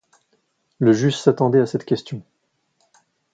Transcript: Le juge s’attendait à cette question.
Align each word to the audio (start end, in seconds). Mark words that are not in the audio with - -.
Le 0.79 0.93
juge 0.93 1.15
s’attendait 1.19 1.59
à 1.61 1.67
cette 1.67 1.85
question. 1.85 2.23